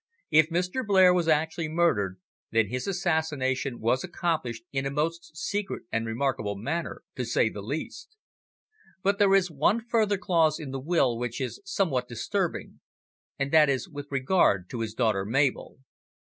[0.31, 0.83] If Mr.
[0.83, 2.19] Blair was actually murdered,
[2.49, 7.61] then his assassination was accomplished in a most secret and remarkable manner, to say the
[7.61, 8.17] least.
[9.03, 12.79] But there is one further clause in the will which is somewhat disturbing,
[13.37, 15.77] and that is with regard to his daughter Mabel.